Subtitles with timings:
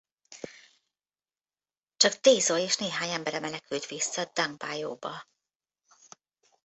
[1.97, 5.27] Csak Daeso és néhány embere menekült vissza Dongbuyeo-ba.